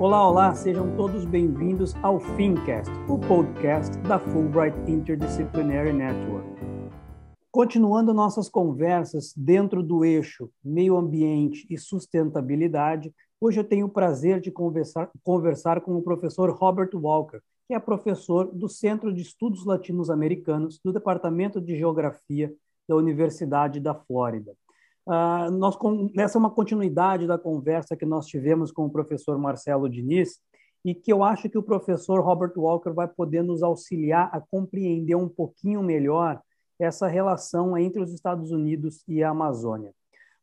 Olá, 0.00 0.28
olá, 0.28 0.54
sejam 0.54 0.94
todos 0.94 1.24
bem-vindos 1.24 1.92
ao 2.04 2.20
Fincast, 2.20 2.88
o 3.08 3.18
podcast 3.18 3.98
da 4.02 4.16
Fulbright 4.16 4.78
Interdisciplinary 4.88 5.92
Network. 5.92 6.46
Continuando 7.50 8.14
nossas 8.14 8.48
conversas 8.48 9.34
dentro 9.36 9.82
do 9.82 10.04
eixo 10.04 10.48
meio 10.62 10.96
ambiente 10.96 11.66
e 11.68 11.76
sustentabilidade, 11.76 13.12
hoje 13.40 13.58
eu 13.58 13.64
tenho 13.64 13.86
o 13.86 13.90
prazer 13.90 14.40
de 14.40 14.52
conversar, 14.52 15.10
conversar 15.24 15.80
com 15.80 15.96
o 15.96 16.02
professor 16.02 16.48
Robert 16.52 16.90
Walker, 16.94 17.40
que 17.66 17.74
é 17.74 17.80
professor 17.80 18.54
do 18.54 18.68
Centro 18.68 19.12
de 19.12 19.22
Estudos 19.22 19.66
Latino-Americanos 19.66 20.78
do 20.78 20.92
Departamento 20.92 21.60
de 21.60 21.76
Geografia 21.76 22.54
da 22.88 22.94
Universidade 22.94 23.80
da 23.80 23.96
Flórida. 23.96 24.54
Uh, 25.08 25.50
nós, 25.52 25.74
com, 25.74 26.10
essa 26.18 26.36
é 26.36 26.38
uma 26.38 26.50
continuidade 26.50 27.26
da 27.26 27.38
conversa 27.38 27.96
que 27.96 28.04
nós 28.04 28.26
tivemos 28.26 28.70
com 28.70 28.84
o 28.84 28.90
professor 28.90 29.38
Marcelo 29.38 29.88
Diniz 29.88 30.38
e 30.84 30.94
que 30.94 31.10
eu 31.10 31.24
acho 31.24 31.48
que 31.48 31.56
o 31.56 31.62
professor 31.62 32.20
Robert 32.20 32.52
Walker 32.54 32.90
vai 32.90 33.08
poder 33.08 33.42
nos 33.42 33.62
auxiliar 33.62 34.28
a 34.30 34.38
compreender 34.38 35.14
um 35.14 35.28
pouquinho 35.28 35.82
melhor 35.82 36.38
essa 36.78 37.08
relação 37.08 37.76
entre 37.78 38.02
os 38.02 38.12
Estados 38.12 38.50
Unidos 38.50 39.02
e 39.08 39.22
a 39.22 39.30
Amazônia. 39.30 39.94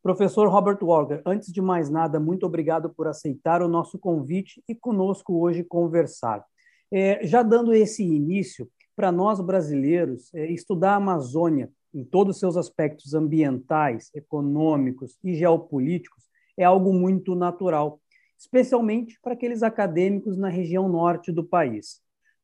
Professor 0.01 0.47
Robert 0.49 0.79
Walker, 0.81 1.21
antes 1.27 1.53
de 1.53 1.61
mais 1.61 1.87
nada, 1.87 2.19
muito 2.19 2.43
obrigado 2.43 2.89
por 2.89 3.07
aceitar 3.07 3.61
o 3.61 3.67
nosso 3.67 3.99
convite 3.99 4.63
e 4.67 4.73
conosco 4.73 5.39
hoje 5.39 5.63
conversar. 5.63 6.43
É, 6.91 7.25
já 7.25 7.43
dando 7.43 7.71
esse 7.71 8.03
início, 8.03 8.67
para 8.95 9.11
nós 9.11 9.39
brasileiros, 9.39 10.33
é, 10.33 10.49
estudar 10.51 10.93
a 10.93 10.95
Amazônia 10.95 11.69
em 11.95 12.03
todos 12.03 12.35
os 12.35 12.39
seus 12.39 12.57
aspectos 12.57 13.13
ambientais, 13.13 14.11
econômicos 14.13 15.17
e 15.23 15.33
geopolíticos, 15.33 16.25
é 16.57 16.65
algo 16.65 16.93
muito 16.93 17.33
natural, 17.33 18.01
especialmente 18.37 19.17
para 19.21 19.33
aqueles 19.33 19.63
acadêmicos 19.63 20.37
na 20.37 20.49
região 20.49 20.89
norte 20.89 21.31
do 21.31 21.43
país. 21.43 22.01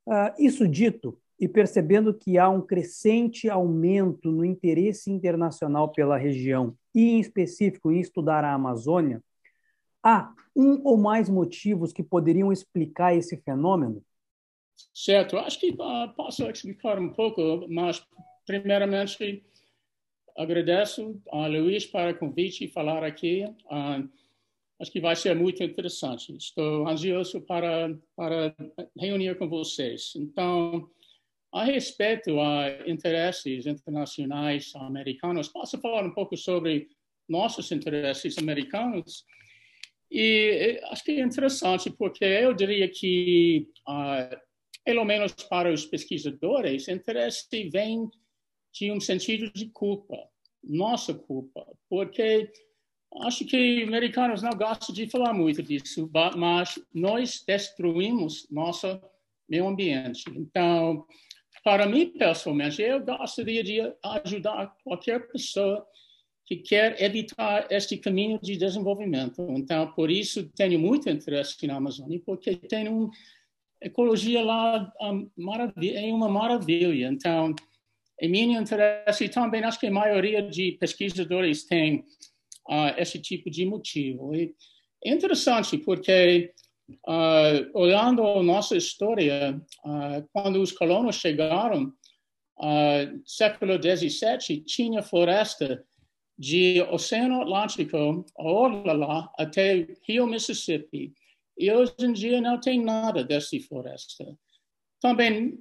Uh, 0.08 0.34
isso 0.40 0.66
dito, 0.68 1.20
e 1.38 1.48
percebendo 1.48 2.14
que 2.14 2.38
há 2.38 2.50
um 2.50 2.62
crescente 2.62 3.50
aumento 3.50 4.32
no 4.32 4.46
interesse 4.46 5.12
internacional 5.12 5.92
pela 5.92 6.18
região, 6.18 6.76
e 6.96 7.10
em 7.10 7.20
específico 7.20 7.92
em 7.92 8.00
estudar 8.00 8.46
a 8.46 8.54
Amazônia, 8.54 9.22
há 10.02 10.34
um 10.56 10.82
ou 10.84 10.98
mais 10.98 11.30
motivos 11.30 11.92
que 11.92 12.04
poderiam 12.04 12.52
explicar 12.52 13.16
esse 13.16 13.36
fenômeno? 13.38 14.02
Certo, 14.94 15.38
acho 15.38 15.60
que 15.60 15.72
uh, 15.72 16.14
posso 16.16 16.44
explicar 16.50 17.00
um 17.00 17.10
pouco, 17.10 17.68
mas 17.70 18.06
primeiramente, 18.46 19.44
agradeço 20.38 21.22
a 21.32 21.48
Luiz 21.48 21.86
para 21.86 22.12
o 22.12 22.18
convite 22.18 22.66
e 22.66 22.68
falar 22.68 23.04
aqui. 23.04 23.44
Uh, 23.66 24.10
acho 24.80 24.92
que 24.92 25.00
vai 25.00 25.16
ser 25.16 25.36
muito 25.36 25.64
interessante. 25.64 26.36
Estou 26.36 26.88
ansioso 26.88 27.42
para, 27.42 27.96
para 28.16 28.56
reunir 28.98 29.38
com 29.38 29.48
vocês. 29.48 30.14
Então, 30.16 30.90
a 31.54 31.64
respeito 31.64 32.40
a 32.40 32.88
interesses 32.88 33.66
internacionais 33.66 34.72
americanos, 34.76 35.50
posso 35.50 35.80
falar 35.80 36.06
um 36.06 36.14
pouco 36.14 36.38
sobre 36.38 36.88
nossos 37.28 37.72
interesses 37.72 38.38
americanos? 38.38 39.26
E 40.10 40.80
acho 40.90 41.04
que 41.04 41.12
é 41.12 41.22
interessante, 41.22 41.90
porque 41.90 42.26
eu 42.26 42.54
diria 42.54 42.90
que, 42.90 43.68
uh, 43.88 44.38
pelo 44.84 45.06
menos 45.06 45.32
para 45.50 45.72
os 45.72 45.86
pesquisadores, 45.86 46.88
interesse 46.90 47.70
vem 47.70 48.10
tinha 48.72 48.94
um 48.94 49.00
sentido 49.00 49.52
de 49.52 49.68
culpa, 49.70 50.18
nossa 50.64 51.14
culpa, 51.14 51.66
porque 51.90 52.52
acho 53.24 53.46
que 53.46 53.84
americanos 53.84 54.42
não 54.42 54.52
gostam 54.52 54.94
de 54.96 55.10
falar 55.10 55.34
muito 55.34 55.62
disso, 55.62 56.10
mas 56.38 56.80
nós 56.94 57.44
destruímos 57.46 58.48
nosso 58.50 59.02
meio 59.50 59.68
ambiente. 59.68 60.24
Então, 60.36 61.06
para 61.64 61.86
mim, 61.86 62.08
pessoalmente, 62.08 62.82
eu 62.82 63.04
gostaria 63.04 63.64
de 63.64 63.80
ajudar 64.04 64.76
qualquer 64.84 65.28
pessoa 65.28 65.86
que 66.46 66.58
quer 66.58 67.02
evitar 67.02 67.68
este 67.72 67.98
caminho 67.98 68.40
de 68.42 68.58
desenvolvimento. 68.58 69.46
Então, 69.52 69.92
por 69.94 70.10
isso, 70.10 70.50
tenho 70.50 70.80
muito 70.80 71.10
interesse 71.10 71.66
na 71.68 71.76
Amazônia, 71.76 72.22
porque 72.26 72.56
tem 72.56 72.88
uma 72.88 73.10
ecologia 73.82 74.44
lá 74.44 74.92
um, 75.02 75.30
é 75.38 76.14
uma 76.14 76.30
maravilha. 76.30 77.08
Então, 77.08 77.54
em 78.22 78.30
meu 78.30 78.62
interesse, 78.62 79.26
e 79.26 79.30
também 79.30 79.64
acho 79.64 79.80
que 79.80 79.88
a 79.88 79.92
maioria 79.92 80.44
de 80.44 80.74
pesquisadores 80.74 81.66
tem 81.66 82.06
uh, 82.70 82.94
esse 82.98 83.20
tipo 83.20 83.50
de 83.50 83.66
motivo. 83.66 84.36
E 84.36 84.54
é 85.04 85.12
interessante 85.12 85.76
porque, 85.80 86.54
uh, 87.08 87.72
olhando 87.74 88.24
a 88.24 88.44
nossa 88.44 88.78
história, 88.78 89.60
uh, 89.84 90.30
quando 90.32 90.62
os 90.62 90.72
colonos 90.72 91.16
chegaram, 91.16 91.86
uh, 92.60 93.22
século 93.26 93.74
XVII, 93.82 94.62
tinha 94.66 95.02
floresta 95.02 95.84
de 96.38 96.80
Oceano 96.92 97.42
Atlântico, 97.42 98.24
lá, 98.38 99.32
até 99.38 99.88
Rio 100.08 100.28
Mississippi. 100.28 101.12
E 101.58 101.72
hoje 101.72 101.94
em 102.00 102.14
dia 102.14 102.40
não 102.40 102.60
tem 102.60 102.84
nada 102.84 103.24
dessa 103.24 103.60
floresta. 103.68 104.26
Também 105.00 105.58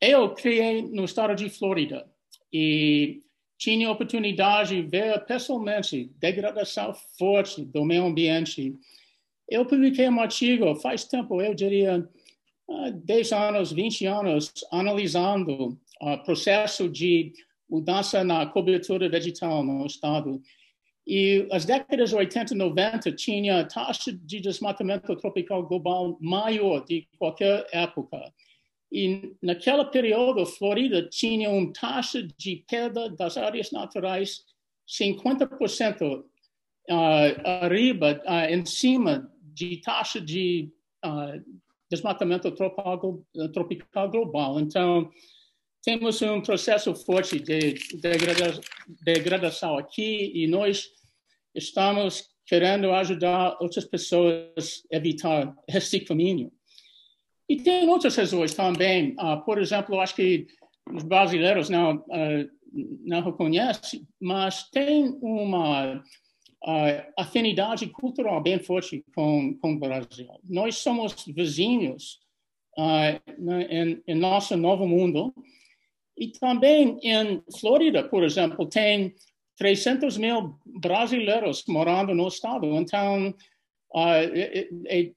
eu 0.00 0.34
criei 0.34 0.82
no 0.82 1.04
estado 1.04 1.34
de 1.34 1.48
Flórida 1.48 2.06
e 2.52 3.22
tinha 3.58 3.90
oportunidade 3.90 4.76
de 4.76 4.88
ver 4.88 5.24
pessoalmente 5.24 6.10
degradação 6.18 6.94
forte 7.18 7.64
do 7.64 7.84
meio 7.84 8.04
ambiente. 8.04 8.74
Eu 9.48 9.64
publiquei 9.64 10.08
um 10.08 10.20
artigo 10.20 10.74
faz 10.76 11.04
tempo, 11.04 11.40
eu 11.40 11.54
diria 11.54 12.06
10 13.04 13.32
anos, 13.32 13.72
20 13.72 14.06
anos, 14.06 14.52
analisando 14.70 15.78
o 16.00 16.18
processo 16.18 16.88
de 16.88 17.32
mudança 17.68 18.22
na 18.22 18.46
cobertura 18.46 19.08
vegetal 19.08 19.64
no 19.64 19.86
estado. 19.86 20.40
E 21.06 21.46
as 21.52 21.64
décadas 21.64 22.12
80 22.12 22.52
e 22.52 22.56
90 22.56 23.12
tinha 23.12 23.64
taxa 23.64 24.12
de 24.12 24.40
desmatamento 24.40 25.14
tropical 25.16 25.64
global 25.64 26.18
maior 26.20 26.84
de 26.84 27.08
qualquer 27.16 27.66
época. 27.72 28.32
E 28.92 29.34
naquele 29.42 29.84
período, 29.86 30.42
a 30.42 30.46
Flórida 30.46 31.02
tinha 31.08 31.50
uma 31.50 31.72
taxa 31.72 32.26
de 32.38 32.64
queda 32.68 33.10
das 33.10 33.36
áreas 33.36 33.72
naturais 33.72 34.44
50% 34.88 36.20
uh, 36.20 36.24
arriba, 37.64 38.22
uh, 38.24 38.52
em 38.52 38.64
cima 38.64 39.30
de 39.42 39.80
taxa 39.80 40.20
de 40.20 40.70
uh, 41.04 41.42
desmatamento 41.90 42.50
tropical, 42.52 43.24
tropical 43.52 44.10
global. 44.10 44.60
Então, 44.60 45.10
temos 45.82 46.20
um 46.22 46.40
processo 46.40 46.94
forte 46.94 47.38
de 47.38 47.74
degradação 49.04 49.78
aqui 49.78 50.32
e 50.34 50.46
nós 50.48 50.88
estamos 51.54 52.28
querendo 52.44 52.92
ajudar 52.92 53.56
outras 53.60 53.84
pessoas 53.84 54.82
a 54.92 54.96
evitar 54.96 55.54
esse 55.68 56.00
caminho. 56.00 56.50
E 57.48 57.56
tem 57.56 57.88
outras 57.88 58.16
razões 58.16 58.54
também. 58.54 59.12
Uh, 59.12 59.42
por 59.44 59.58
exemplo, 59.58 60.00
acho 60.00 60.16
que 60.16 60.46
os 60.92 61.02
brasileiros 61.04 61.68
não, 61.68 61.96
uh, 61.96 62.50
não 63.04 63.22
reconhecem, 63.22 64.06
mas 64.20 64.68
tem 64.70 65.16
uma 65.20 65.96
uh, 65.96 67.12
afinidade 67.18 67.86
cultural 67.88 68.42
bem 68.42 68.58
forte 68.58 69.04
com, 69.14 69.56
com 69.60 69.74
o 69.74 69.78
Brasil. 69.78 70.28
Nós 70.44 70.76
somos 70.78 71.14
vizinhos 71.26 72.20
em, 73.70 74.02
em 74.06 74.14
nosso 74.14 74.56
novo 74.56 74.86
mundo. 74.86 75.34
E 76.18 76.28
também 76.28 76.98
em 77.02 77.42
Flórida, 77.58 78.02
por 78.02 78.22
exemplo, 78.22 78.66
tem 78.66 79.14
300 79.56 80.16
mil 80.18 80.58
brasileiros 80.64 81.64
morando 81.66 82.14
no 82.14 82.28
estado. 82.28 82.66
Então, 82.76 83.34
é, 83.94 84.68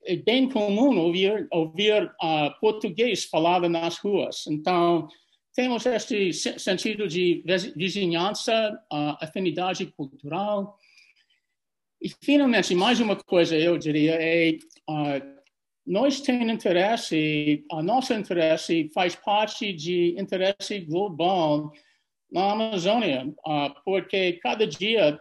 é, 0.05 0.15
bem 0.15 0.49
comum 0.49 0.97
ouvir, 0.99 1.47
ouvir 1.51 2.03
uh, 2.03 2.59
português 2.61 3.25
falado 3.25 3.67
nas 3.67 3.97
ruas. 3.97 4.45
Então, 4.47 5.07
temos 5.53 5.85
este 5.85 6.31
sentido 6.33 7.07
de 7.07 7.43
vizinhança, 7.75 8.71
uh, 8.91 9.17
afinidade 9.19 9.85
cultural. 9.87 10.77
E, 12.01 12.09
finalmente, 12.23 12.73
mais 12.75 12.99
uma 12.99 13.15
coisa, 13.15 13.57
eu 13.57 13.77
diria, 13.77 14.13
é 14.13 14.57
nós 15.85 16.21
temos 16.21 16.53
interesse, 16.53 17.65
a 17.71 17.81
nosso 17.81 18.13
interesse 18.13 18.89
faz 18.93 19.15
parte 19.15 19.73
de 19.73 20.15
interesse 20.19 20.79
global 20.81 21.73
na 22.31 22.51
Amazônia, 22.51 23.33
porque 23.83 24.33
cada 24.33 24.67
dia 24.67 25.19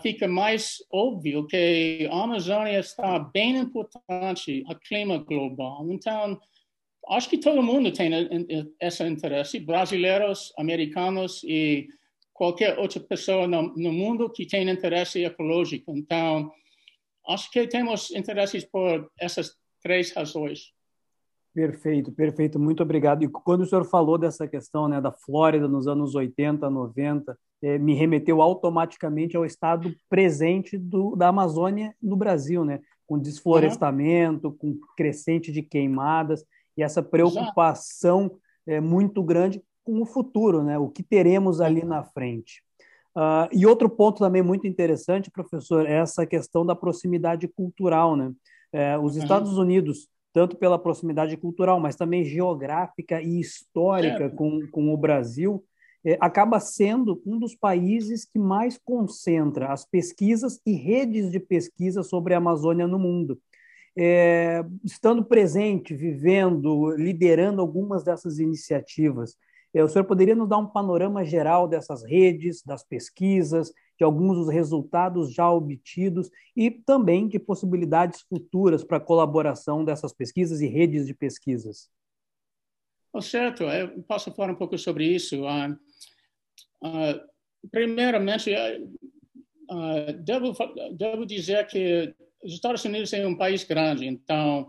fica 0.00 0.28
mais 0.28 0.78
óbvio 0.92 1.46
que 1.46 2.08
a 2.10 2.22
Amazônia 2.22 2.78
está 2.78 3.18
bem 3.18 3.56
importante 3.56 4.64
ao 4.66 4.76
clima 4.76 5.18
global. 5.18 5.86
Então, 5.90 6.40
acho 7.08 7.28
que 7.28 7.38
todo 7.38 7.62
mundo 7.62 7.92
tem 7.92 8.10
esse 8.80 9.04
interesse, 9.04 9.58
brasileiros, 9.58 10.52
americanos 10.58 11.42
e 11.44 11.88
qualquer 12.32 12.78
outra 12.78 13.00
pessoa 13.00 13.46
no, 13.46 13.74
no 13.76 13.92
mundo 13.92 14.30
que 14.30 14.46
tem 14.46 14.68
interesse 14.68 15.24
ecológico. 15.24 15.96
Então, 15.96 16.52
acho 17.28 17.50
que 17.50 17.66
temos 17.66 18.10
interesses 18.10 18.64
por 18.64 19.10
essas 19.18 19.56
três 19.82 20.12
razões. 20.12 20.72
Perfeito, 21.54 22.10
perfeito. 22.10 22.58
Muito 22.58 22.82
obrigado. 22.82 23.22
E 23.22 23.28
quando 23.28 23.60
o 23.60 23.66
senhor 23.66 23.84
falou 23.84 24.18
dessa 24.18 24.48
questão 24.48 24.88
né, 24.88 25.00
da 25.00 25.12
Flórida 25.12 25.68
nos 25.68 25.86
anos 25.86 26.16
80, 26.16 26.68
90, 26.68 27.38
é, 27.64 27.78
me 27.78 27.94
remeteu 27.94 28.42
automaticamente 28.42 29.34
ao 29.38 29.46
estado 29.46 29.96
presente 30.10 30.76
do, 30.76 31.16
da 31.16 31.28
Amazônia 31.28 31.94
no 32.02 32.14
Brasil, 32.14 32.62
né? 32.62 32.80
com 33.06 33.18
desflorestamento, 33.18 34.48
uhum. 34.48 34.54
com 34.54 34.78
crescente 34.94 35.50
de 35.50 35.62
queimadas 35.62 36.44
e 36.76 36.82
essa 36.82 37.02
preocupação 37.02 38.32
é, 38.66 38.80
muito 38.80 39.22
grande 39.22 39.62
com 39.82 40.02
o 40.02 40.04
futuro, 40.04 40.62
né? 40.62 40.78
o 40.78 40.90
que 40.90 41.02
teremos 41.02 41.62
ali 41.62 41.82
na 41.82 42.04
frente. 42.04 42.62
Uh, 43.16 43.48
e 43.52 43.64
outro 43.64 43.88
ponto 43.88 44.18
também 44.18 44.42
muito 44.42 44.66
interessante, 44.66 45.30
professor, 45.30 45.86
é 45.86 45.94
essa 45.94 46.26
questão 46.26 46.66
da 46.66 46.74
proximidade 46.74 47.48
cultural. 47.48 48.14
Né? 48.14 48.32
É, 48.72 48.98
os 48.98 49.16
Estados 49.16 49.56
Unidos, 49.56 50.08
tanto 50.34 50.56
pela 50.56 50.78
proximidade 50.78 51.34
cultural, 51.38 51.80
mas 51.80 51.96
também 51.96 52.24
geográfica 52.24 53.22
e 53.22 53.40
histórica 53.40 54.28
com, 54.28 54.66
com 54.70 54.92
o 54.92 54.96
Brasil, 54.96 55.64
é, 56.04 56.18
acaba 56.20 56.60
sendo 56.60 57.22
um 57.24 57.38
dos 57.38 57.54
países 57.54 58.24
que 58.24 58.38
mais 58.38 58.78
concentra 58.78 59.72
as 59.72 59.84
pesquisas 59.84 60.60
e 60.66 60.72
redes 60.72 61.30
de 61.30 61.40
pesquisa 61.40 62.02
sobre 62.02 62.34
a 62.34 62.38
Amazônia 62.38 62.86
no 62.86 62.98
mundo. 62.98 63.40
É, 63.96 64.64
estando 64.84 65.24
presente, 65.24 65.94
vivendo, 65.94 66.90
liderando 66.96 67.60
algumas 67.60 68.02
dessas 68.04 68.38
iniciativas, 68.38 69.36
é, 69.72 69.82
o 69.82 69.88
senhor 69.88 70.04
poderia 70.04 70.34
nos 70.36 70.48
dar 70.48 70.58
um 70.58 70.66
panorama 70.66 71.24
geral 71.24 71.66
dessas 71.66 72.04
redes, 72.04 72.62
das 72.62 72.84
pesquisas, 72.84 73.72
de 73.98 74.04
alguns 74.04 74.36
dos 74.36 74.48
resultados 74.48 75.32
já 75.32 75.50
obtidos 75.50 76.30
e 76.56 76.70
também 76.70 77.26
de 77.26 77.38
possibilidades 77.38 78.20
futuras 78.22 78.84
para 78.84 78.98
a 78.98 79.00
colaboração 79.00 79.84
dessas 79.84 80.12
pesquisas 80.12 80.60
e 80.60 80.66
redes 80.66 81.06
de 81.06 81.14
pesquisas? 81.14 81.88
Oh, 83.14 83.22
certo, 83.22 83.62
eu 83.62 84.02
posso 84.02 84.32
falar 84.32 84.52
um 84.52 84.56
pouco 84.56 84.76
sobre 84.76 85.06
isso. 85.06 85.44
Uh, 85.44 85.78
Uh, 86.84 87.18
primeiramente, 87.70 88.52
uh, 88.52 90.12
devo, 90.22 90.54
devo 90.92 91.24
dizer 91.24 91.66
que 91.66 92.14
os 92.42 92.52
Estados 92.52 92.84
Unidos 92.84 93.10
é 93.14 93.26
um 93.26 93.34
país 93.34 93.64
grande, 93.64 94.06
então 94.06 94.68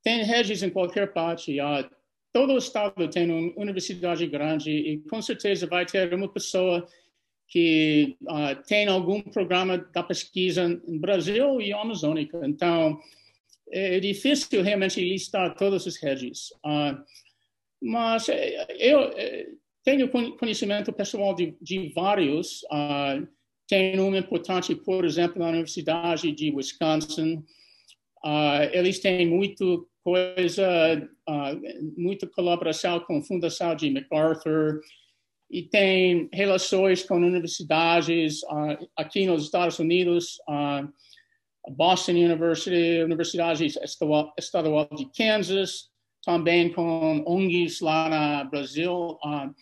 tem 0.00 0.22
redes 0.22 0.62
em 0.62 0.70
qualquer 0.70 1.12
parte. 1.12 1.56
Todo 2.32 2.56
estado 2.56 3.08
tem 3.08 3.28
uma 3.28 3.52
universidade 3.56 4.24
grande 4.28 4.70
e 4.70 4.98
com 5.10 5.20
certeza 5.20 5.66
vai 5.66 5.84
ter 5.84 6.14
uma 6.14 6.28
pessoa 6.28 6.86
que 7.48 8.16
uh, 8.22 8.62
tem 8.66 8.86
algum 8.86 9.20
programa 9.20 9.78
da 9.78 10.04
pesquisa 10.04 10.68
no 10.68 11.00
Brasil 11.00 11.60
e 11.60 11.72
Amazônica. 11.72 12.40
Então, 12.44 12.98
é 13.70 13.98
difícil 13.98 14.62
realmente 14.62 15.00
listar 15.00 15.56
todas 15.56 15.84
as 15.86 15.96
redes. 15.96 16.50
Uh, 16.64 17.02
mas 17.80 18.28
eu, 18.78 19.10
tenho 19.84 20.08
conhecimento 20.08 20.92
pessoal 20.92 21.34
de, 21.34 21.56
de 21.60 21.92
vários. 21.94 22.62
Uh, 22.64 23.28
tenho 23.68 24.02
um 24.02 24.16
importante, 24.16 24.74
por 24.74 25.04
exemplo, 25.04 25.38
na 25.38 25.48
Universidade 25.48 26.32
de 26.32 26.50
Wisconsin. 26.50 27.44
Uh, 28.24 28.64
eles 28.72 28.98
têm 28.98 29.26
muito 29.26 29.86
coisa, 30.02 31.08
uh, 31.28 31.94
muita 31.96 32.26
colaboração 32.26 33.00
com 33.00 33.18
a 33.18 33.22
Fundação 33.22 33.76
de 33.76 33.90
MacArthur 33.90 34.80
e 35.50 35.62
tem 35.62 36.28
relações 36.32 37.02
com 37.02 37.16
universidades 37.16 38.42
uh, 38.44 38.88
aqui 38.96 39.26
nos 39.26 39.44
Estados 39.44 39.78
Unidos, 39.78 40.38
uh, 40.48 40.90
Boston 41.74 42.12
University, 42.12 43.02
Universidade 43.02 43.66
Estadual 44.38 44.88
de 44.96 45.10
Kansas, 45.16 45.90
também 46.24 46.72
com 46.72 47.22
ONGs 47.26 47.80
lá 47.80 48.44
no 48.44 48.50
Brasil. 48.50 49.18
Uh, 49.24 49.54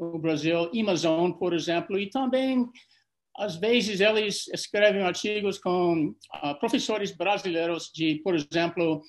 no 0.00 0.18
Brasil, 0.18 0.70
Amazon, 0.74 1.30
por 1.32 1.52
exemplo, 1.52 1.98
e 1.98 2.08
também, 2.08 2.66
às 3.36 3.56
vezes, 3.56 4.00
eles 4.00 4.48
escrevem 4.48 5.02
artigos 5.02 5.58
com 5.58 6.08
uh, 6.42 6.58
professores 6.58 7.12
brasileiros 7.12 7.90
de, 7.94 8.14
por 8.24 8.34
exemplo, 8.34 9.02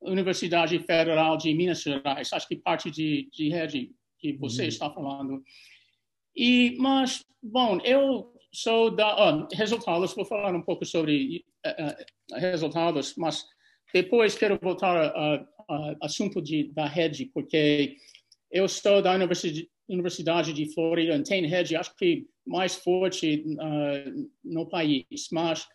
Universidade 0.00 0.78
Federal 0.78 1.36
de 1.36 1.52
Minas 1.52 1.82
Gerais, 1.82 2.32
acho 2.32 2.48
que 2.48 2.56
parte 2.56 2.90
de, 2.90 3.28
de 3.30 3.50
rede 3.50 3.90
que 4.18 4.32
você 4.32 4.62
uhum. 4.62 4.68
está 4.68 4.90
falando. 4.90 5.42
E, 6.34 6.74
mas, 6.78 7.22
bom, 7.42 7.78
eu 7.84 8.32
sou 8.50 8.90
da. 8.90 9.14
Oh, 9.14 9.48
resultados, 9.54 10.14
vou 10.14 10.24
falar 10.24 10.54
um 10.54 10.62
pouco 10.62 10.86
sobre 10.86 11.44
uh, 11.66 12.34
uh, 12.34 12.38
resultados, 12.38 13.14
mas 13.16 13.44
depois 13.92 14.34
quero 14.34 14.58
voltar 14.60 15.12
ao 15.14 15.96
assunto 16.02 16.40
de, 16.40 16.72
da 16.72 16.86
rede, 16.86 17.30
porque 17.32 17.96
eu 18.50 18.68
sou 18.68 19.00
da 19.00 19.14
Universidade, 19.14 19.68
Universidade 19.88 20.52
de 20.52 20.72
Flórida 20.72 21.20
tem 21.22 21.46
rede, 21.46 21.76
acho 21.76 21.94
que 21.96 22.26
mais 22.46 22.76
forte 22.76 23.44
uh, 23.46 24.30
no 24.44 24.66
país, 24.68 25.04
mas 25.32 25.66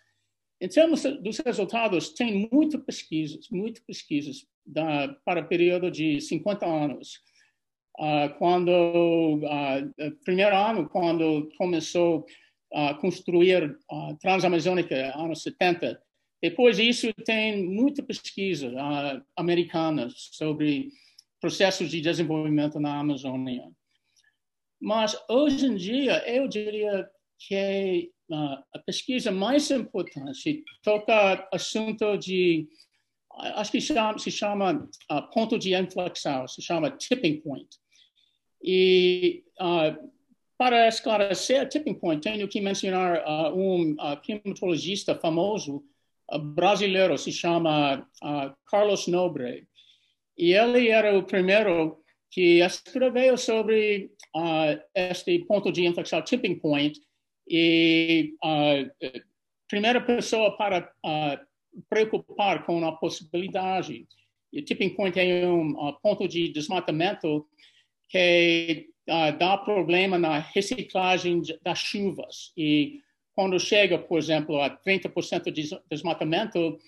em 0.62 0.70
termos 0.70 1.04
dos 1.22 1.40
resultados, 1.40 2.10
tem 2.10 2.50
muitas 2.52 2.82
pesquisas, 2.84 3.50
muitas 3.50 3.84
pesquisas 3.84 4.46
da, 4.66 5.10
para 5.26 5.42
o 5.42 5.48
período 5.48 5.92
de 5.92 6.22
50 6.22 6.66
anos. 6.66 7.20
Uh, 8.00 8.38
quando, 8.38 8.70
uh, 8.70 10.16
primeiro 10.24 10.56
ano, 10.56 10.90
quando 10.90 11.50
começou 11.58 12.26
a 12.74 12.94
construir 12.96 13.78
a 13.90 14.16
Transamazônica, 14.16 15.14
anos 15.18 15.44
70. 15.44 16.02
Depois 16.42 16.78
disso, 16.78 17.14
tem 17.26 17.66
muita 17.66 18.04
pesquisa 18.04 18.70
uh, 18.70 19.26
americana 19.36 20.10
sobre 20.16 20.90
processos 21.40 21.90
de 21.90 22.02
desenvolvimento 22.02 22.80
na 22.80 23.00
Amazônia. 23.00 23.72
Mas 24.80 25.18
hoje 25.30 25.66
em 25.66 25.76
dia, 25.76 26.24
eu 26.30 26.48
diria 26.48 27.10
que 27.40 28.12
uh, 28.30 28.64
a 28.74 28.80
pesquisa 28.86 29.32
mais 29.32 29.72
importante 29.72 30.64
toca 30.84 31.48
assunto 31.54 32.18
de, 32.18 32.68
acho 33.56 33.72
que 33.72 33.82
chama, 33.82 34.20
se 34.20 34.32
chama 34.32 34.90
uh, 35.12 35.30
ponto 35.32 35.58
de 35.58 35.74
inflexão, 35.74 36.48
se 36.48 36.62
chama 36.62 36.92
tipping 36.92 37.42
point. 37.42 37.70
E 38.64 39.44
para 40.58 40.88
esclarecer 40.88 41.68
tipping 41.70 41.94
point, 41.94 42.22
tenho 42.22 42.48
que 42.48 42.60
mencionar 42.60 43.24
um 43.54 43.96
climatologista 44.24 45.14
famoso 45.14 45.84
brasileiro, 46.54 47.18
se 47.18 47.32
chama 47.32 48.08
Carlos 48.70 49.08
Nobre. 49.08 49.68
E 50.38 50.54
ele 50.54 50.90
era 50.90 51.18
o 51.18 51.24
primeiro 51.24 52.04
que 52.36 52.60
escreveu 52.60 53.38
sobre 53.38 54.12
uh, 54.36 54.78
este 54.94 55.40
ponto 55.46 55.72
de 55.72 55.86
inflexão, 55.86 56.22
tipping 56.22 56.60
point, 56.60 57.00
e 57.48 58.34
a 58.44 58.82
uh, 58.82 59.22
primeira 59.70 60.02
pessoa 60.02 60.58
para 60.58 60.92
uh, 61.06 61.82
preocupar 61.90 62.66
com 62.66 62.86
a 62.86 62.92
possibilidade. 62.92 64.06
E 64.52 64.62
tipping 64.62 64.90
point 64.96 65.18
é 65.18 65.48
um 65.48 65.72
uh, 65.72 65.94
ponto 66.02 66.28
de 66.28 66.50
desmatamento 66.50 67.48
que 68.10 68.90
dá 69.38 69.58
problema 69.58 70.18
na 70.18 70.40
reciclagem 70.40 71.42
das 71.64 71.80
chuvas. 71.80 72.52
E 72.58 73.00
quando 73.36 73.60
chega, 73.60 74.00
por 74.00 74.18
exemplo, 74.18 74.62
a 74.62 74.70
30% 74.70 75.52
de 75.52 75.70
desmatamento, 75.90 76.80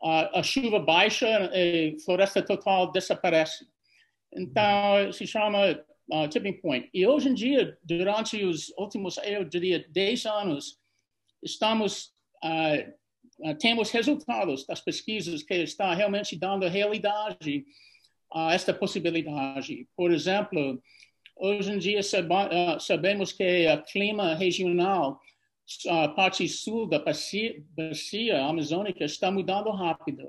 a 0.00 0.42
chuva 0.42 0.78
baixa 0.78 1.50
e 1.52 1.96
floresta 2.04 2.40
total 2.40 2.92
desaparece. 2.92 3.66
Então, 4.32 5.12
se 5.12 5.26
chama 5.26 5.84
uh, 6.10 6.28
tipping 6.28 6.60
point. 6.60 6.88
E 6.92 7.06
hoje 7.06 7.28
em 7.28 7.34
dia, 7.34 7.76
durante 7.82 8.42
os 8.44 8.72
últimos, 8.76 9.18
eu 9.18 9.44
diria, 9.44 9.84
10 9.88 10.26
anos, 10.26 10.78
estamos, 11.42 12.12
uh, 12.44 13.48
uh, 13.50 13.54
temos 13.58 13.90
resultados 13.90 14.66
das 14.66 14.80
pesquisas 14.80 15.42
que 15.42 15.54
estão 15.54 15.94
realmente 15.94 16.36
dando 16.36 16.66
realidade 16.68 17.64
a 18.32 18.52
esta 18.54 18.74
possibilidade. 18.74 19.88
Por 19.96 20.12
exemplo, 20.12 20.82
hoje 21.36 21.72
em 21.72 21.78
dia 21.78 22.00
sabemos 22.80 23.32
que 23.32 23.66
o 23.68 23.82
clima 23.84 24.34
regional, 24.34 25.18
a 25.88 26.08
parte 26.08 26.48
sul 26.48 26.88
da 26.88 26.98
bacia, 26.98 27.62
bacia 27.76 28.42
amazônica, 28.44 29.04
está 29.04 29.30
mudando 29.30 29.70
rápido. 29.70 30.26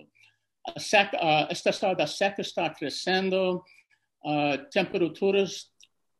A, 0.67 0.79
seca, 0.79 1.17
a 1.47 1.51
estação 1.51 1.95
da 1.95 2.05
seca 2.05 2.41
está 2.41 2.69
crescendo, 2.69 3.63
uh, 4.23 4.69
temperaturas 4.71 5.71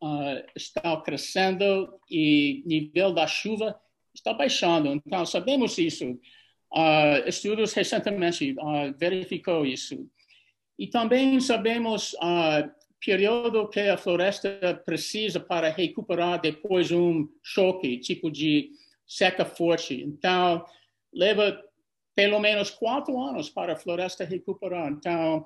uh, 0.02 0.44
estão 0.56 1.02
crescendo 1.02 2.00
e 2.10 2.64
nível 2.66 3.14
da 3.14 3.28
chuva 3.28 3.80
está 4.14 4.34
baixando. 4.34 4.94
Então, 5.06 5.26
sabemos 5.26 5.78
isso. 5.78 6.18
Uh, 6.72 7.28
estudos 7.28 7.74
recentemente 7.74 8.54
uh, 8.54 8.98
verificou 8.98 9.66
isso. 9.66 10.10
E 10.78 10.88
também 10.88 11.40
sabemos 11.42 12.14
o 12.14 12.70
período 13.06 13.68
que 13.68 13.82
a 13.82 13.98
floresta 13.98 14.82
precisa 14.86 15.40
para 15.40 15.70
recuperar 15.70 16.40
depois 16.40 16.88
de 16.88 16.96
um 16.96 17.28
choque, 17.44 17.98
tipo 17.98 18.32
de 18.32 18.70
seca 19.10 19.44
forte. 19.44 20.00
Então, 20.04 20.64
leva 21.12 21.60
pelo 22.16 22.40
menos 22.40 22.70
quatro 22.70 23.20
anos 23.20 23.50
para 23.50 23.74
a 23.74 23.76
floresta 23.76 24.24
recuperar. 24.24 24.92
Então, 24.92 25.40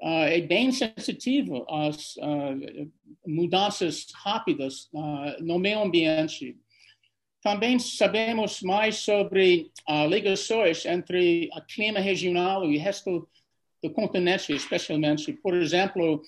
uh, 0.00 0.24
é 0.28 0.40
bem 0.40 0.72
sensitivo 0.72 1.66
às 1.68 2.16
uh, 2.16 2.90
mudanças 3.26 4.06
rápidas 4.14 4.88
uh, 4.94 5.44
no 5.44 5.58
meio 5.58 5.82
ambiente. 5.82 6.56
Também 7.42 7.78
sabemos 7.78 8.62
mais 8.62 8.96
sobre 8.96 9.70
ligações 10.08 10.84
entre 10.84 11.48
o 11.52 11.60
clima 11.62 12.00
regional 12.00 12.64
e 12.64 12.76
o 12.76 12.80
resto 12.80 13.28
do 13.80 13.90
continente, 13.92 14.52
especialmente. 14.52 15.32
Por 15.32 15.54
exemplo, 15.54 16.22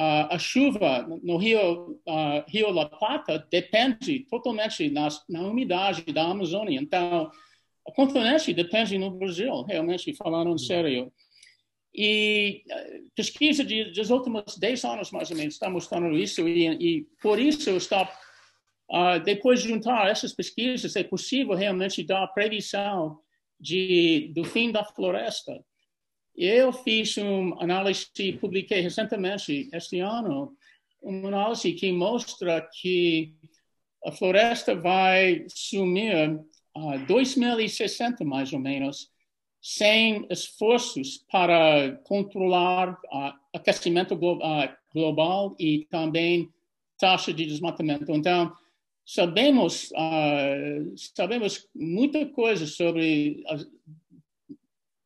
a 0.00 0.38
chuva 0.38 1.06
no 1.22 1.36
Rio, 1.38 2.00
Rio 2.46 2.70
La 2.70 2.86
Plata 2.86 3.44
depende 3.50 4.20
totalmente 4.30 4.88
nas, 4.90 5.24
na 5.28 5.42
umidade 5.42 6.04
da 6.12 6.22
Amazônia. 6.22 6.80
Então, 6.80 7.28
o 7.88 7.92
continente 7.92 8.52
depende 8.52 8.98
no 8.98 9.10
Brasil, 9.10 9.62
realmente, 9.62 10.14
falando 10.14 10.50
em 10.50 10.58
sério. 10.58 11.10
E 11.94 12.62
eh, 12.70 13.00
pesquisa 13.16 13.64
de, 13.64 13.92
dos 13.92 14.10
últimos 14.10 14.58
10 14.58 14.84
anos, 14.84 15.10
mais 15.10 15.30
ou 15.30 15.36
menos, 15.36 15.54
está 15.54 15.70
mostrando 15.70 16.16
isso, 16.16 16.46
e, 16.46 16.68
e 16.68 17.06
por 17.22 17.38
isso 17.40 17.70
está, 17.70 18.02
uh, 18.90 19.18
depois 19.24 19.62
de 19.62 19.68
juntar 19.68 20.06
essas 20.06 20.34
pesquisas, 20.34 20.94
é 20.96 21.02
possível 21.02 21.54
realmente 21.54 22.04
dar 22.04 22.26
previsão 22.28 23.18
de, 23.58 24.30
do 24.34 24.44
fim 24.44 24.70
da 24.70 24.84
floresta. 24.84 25.64
Eu 26.40 26.72
fiz 26.72 27.16
uma 27.16 27.60
análise, 27.60 28.06
publiquei 28.40 28.80
recentemente, 28.80 29.68
este 29.72 29.98
ano, 29.98 30.56
uma 31.02 31.26
análise 31.26 31.72
que 31.72 31.90
mostra 31.90 32.60
que 32.80 33.34
a 34.06 34.12
floresta 34.12 34.76
vai 34.76 35.44
sumir 35.48 36.30
uh, 36.30 37.06
2060, 37.08 38.24
mais 38.24 38.52
ou 38.52 38.60
menos, 38.60 39.10
sem 39.60 40.28
esforços 40.30 41.26
para 41.28 42.00
controlar 42.04 42.92
uh, 42.92 43.32
aquecimento 43.52 44.14
glo 44.14 44.36
uh, 44.36 44.68
global 44.94 45.56
e 45.58 45.88
também 45.90 46.48
taxa 47.00 47.32
de 47.32 47.46
desmatamento. 47.46 48.12
Então, 48.12 48.52
sabemos 49.04 49.90
uh, 49.90 50.96
sabemos 50.96 51.68
muita 51.74 52.24
coisa 52.26 52.64
sobre 52.64 53.42
a, 53.48 53.56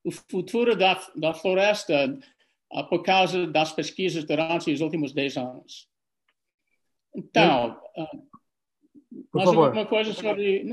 o 0.05 0.11
futuro 0.11 0.77
da, 0.77 1.01
da 1.17 1.33
floresta 1.33 2.19
uh, 2.73 2.89
por 2.89 3.03
causa 3.03 3.47
das 3.47 3.73
pesquisas 3.73 4.25
durante 4.25 4.73
os 4.73 4.81
últimos 4.81 5.13
10 5.13 5.37
anos. 5.37 5.89
Então, 7.15 7.79
uh, 7.97 8.23
mais 9.33 9.49
alguma 9.49 9.87
coisa 9.87 10.13
sobre 10.13 10.65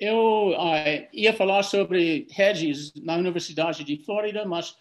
eu 0.00 0.48
uh, 0.48 1.08
ia 1.12 1.34
falar 1.34 1.62
sobre 1.62 2.26
redes 2.30 2.92
na 3.02 3.16
Universidade 3.16 3.84
de 3.84 4.02
Flórida, 4.02 4.46
mas 4.46 4.74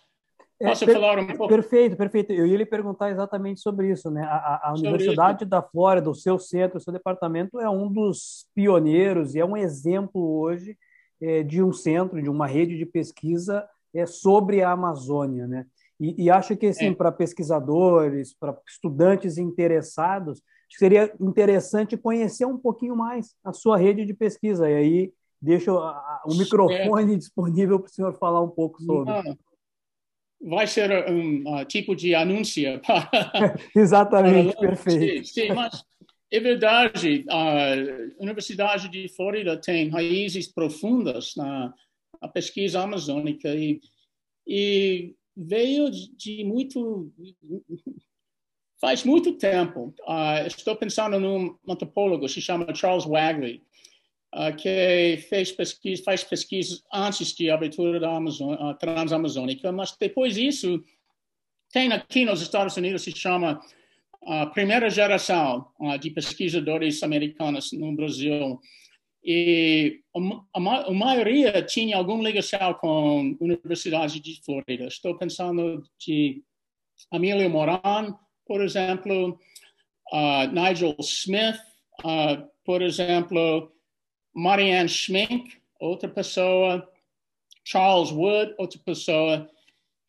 é, 0.61 0.67
posso 0.67 0.89
é, 0.89 0.93
falar 0.93 1.19
um 1.19 1.27
pouco? 1.27 1.47
Perfeito, 1.47 1.97
perfeito. 1.97 2.31
Eu 2.31 2.47
ia 2.47 2.57
lhe 2.57 2.65
perguntar 2.65 3.11
exatamente 3.11 3.59
sobre 3.59 3.91
isso. 3.91 4.09
Né? 4.09 4.21
A, 4.23 4.69
a 4.69 4.73
Universidade 4.73 5.43
isso. 5.43 5.49
da 5.49 5.61
Flórida, 5.61 6.09
o 6.09 6.15
seu 6.15 6.39
centro, 6.39 6.77
o 6.77 6.81
seu 6.81 6.93
departamento 6.93 7.59
é 7.59 7.69
um 7.69 7.91
dos 7.91 8.47
pioneiros 8.55 9.35
e 9.35 9.39
é 9.39 9.45
um 9.45 9.57
exemplo 9.57 10.39
hoje 10.39 10.77
de 11.45 11.61
um 11.61 11.73
centro, 11.73 12.21
de 12.21 12.29
uma 12.29 12.47
rede 12.47 12.77
de 12.77 12.85
pesquisa 12.85 13.67
é, 13.93 14.05
sobre 14.05 14.61
a 14.61 14.71
Amazônia. 14.71 15.47
Né? 15.47 15.65
E, 15.99 16.25
e 16.25 16.29
acho 16.29 16.55
que, 16.55 16.67
assim, 16.67 16.87
é. 16.89 16.95
para 16.95 17.11
pesquisadores, 17.11 18.33
para 18.33 18.57
estudantes 18.67 19.37
interessados, 19.37 20.41
seria 20.77 21.13
interessante 21.19 21.97
conhecer 21.97 22.45
um 22.45 22.57
pouquinho 22.57 22.95
mais 22.95 23.35
a 23.43 23.51
sua 23.51 23.77
rede 23.77 24.05
de 24.05 24.13
pesquisa. 24.13 24.69
E 24.69 24.73
aí 24.75 25.13
deixo 25.41 25.73
o 25.73 26.35
microfone 26.35 27.13
é. 27.13 27.17
disponível 27.17 27.79
para 27.79 27.87
o 27.87 27.91
senhor 27.91 28.13
falar 28.17 28.41
um 28.41 28.49
pouco 28.49 28.81
sobre. 28.81 29.11
Ah, 29.11 29.23
vai 30.41 30.67
ser 30.67 31.09
um 31.09 31.59
uh, 31.59 31.65
tipo 31.65 31.95
de 31.95 32.13
anúncio. 32.13 32.79
Para, 32.85 33.55
Exatamente, 33.75 34.55
para, 34.55 34.67
perfeito. 34.69 35.27
Sim, 35.27 35.47
sim, 35.47 35.53
mas 35.53 35.83
é 36.31 36.39
verdade, 36.39 37.25
a 37.29 37.73
Universidade 38.19 38.89
de 38.89 39.07
Flórida 39.09 39.59
tem 39.59 39.89
raízes 39.89 40.47
profundas 40.47 41.35
na, 41.35 41.73
na 42.21 42.27
pesquisa 42.27 42.81
amazônica 42.81 43.49
e, 43.55 43.81
e 44.47 45.15
veio 45.35 45.89
de 45.89 46.43
muito 46.43 47.11
Faz 48.79 49.03
muito 49.03 49.33
tempo, 49.33 49.93
uh, 50.07 50.47
estou 50.47 50.73
pensando 50.73 51.19
num 51.19 51.57
antropólogo, 51.67 52.29
se 52.29 52.39
chama 52.39 52.73
Charles 52.73 53.03
Wagley, 53.03 53.61
uh, 54.33 54.55
que 54.55 55.17
fez 55.27 55.51
pesquisa, 55.51 56.01
faz 56.01 56.23
pesquisas 56.23 56.81
antes 56.93 57.33
de 57.33 57.49
abertura 57.49 57.99
da 57.99 58.15
Amazon, 58.15 58.53
uh, 58.53 58.73
transamazônica, 58.75 59.69
mas 59.73 59.93
depois 59.99 60.35
disso, 60.35 60.81
tem 61.73 61.91
aqui 61.91 62.23
nos 62.23 62.41
Estados 62.41 62.77
Unidos, 62.77 63.01
se 63.01 63.11
chama 63.11 63.59
a 64.23 64.45
primeira 64.47 64.89
geração 64.89 65.67
de 65.99 66.11
pesquisadores 66.11 67.01
americanos 67.03 67.71
no 67.71 67.95
Brasil. 67.95 68.59
E 69.23 70.01
a, 70.15 70.59
a, 70.59 70.93
maioria 70.93 71.61
tinha 71.61 71.97
alguma 71.97 72.23
ligação 72.23 72.73
com 72.75 73.37
a 73.39 73.43
Universidade 73.43 74.19
de 74.19 74.41
Flórida. 74.43 74.85
Estou 74.85 75.17
pensando 75.17 75.83
de 75.99 76.41
Amílio 77.11 77.49
Moran, 77.49 78.15
por 78.45 78.61
exemplo, 78.61 79.39
uh, 80.11 80.47
Nigel 80.51 80.95
Smith, 80.99 81.59
uh, 82.03 82.47
por 82.63 82.81
exemplo, 82.81 83.71
Marianne 84.33 84.89
Schmink, 84.89 85.57
outra 85.79 86.09
pessoa, 86.09 86.87
Charles 87.63 88.11
Wood, 88.11 88.55
outra 88.57 88.79
pessoa, 88.83 89.49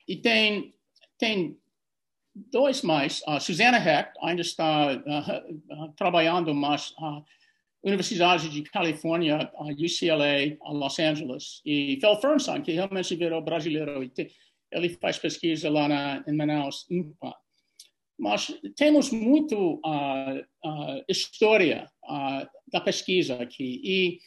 e 0.06 0.16
tem, 0.16 0.72
tem 1.18 1.59
dois 2.34 2.82
mais. 2.82 3.22
Uh, 3.26 3.40
Susana 3.40 3.78
Hecht 3.78 4.12
ainda 4.22 4.42
está 4.42 4.94
uh, 4.94 5.92
trabalhando 5.96 6.54
mais 6.54 6.90
uh, 6.92 7.25
Universidade 7.82 8.49
de 8.49 8.62
Califórnia, 8.62 9.50
UCLA, 9.58 10.56
Los 10.70 10.99
Angeles, 10.99 11.62
e 11.64 11.99
Phil 12.00 12.16
Fernstein, 12.16 12.62
que 12.62 12.72
realmente 12.72 13.16
virou 13.16 13.40
brasileiro, 13.40 14.02
ele 14.70 14.88
faz 14.90 15.18
pesquisa 15.18 15.70
lá 15.70 15.88
na, 15.88 16.25
em 16.28 16.37
Manaus, 16.37 16.87
INPA 16.90 17.34
mas 18.20 18.54
temos 18.76 19.10
muito 19.10 19.80
uh, 19.82 20.40
uh, 20.64 21.04
história 21.08 21.90
da 22.70 22.80
pesquisa 22.80 23.37
aqui 23.37 23.80
e 23.82 24.18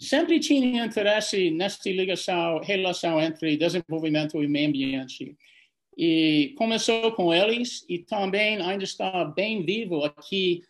sempre 0.00 0.40
tinha 0.40 0.86
interesse 0.86 1.50
nessa 1.50 1.90
ligação, 1.90 2.60
relação 2.60 3.20
entre 3.20 3.56
desenvolvimento 3.56 4.42
e 4.42 4.48
meio 4.48 4.68
ambiente. 4.68 5.36
E 5.96 6.54
começou 6.56 7.12
com 7.12 7.32
eles 7.32 7.84
e 7.88 7.98
também 7.98 8.60
ainda 8.60 8.84
está 8.84 9.24
bem 9.24 9.64
vivo 9.64 10.04
aqui 10.04 10.62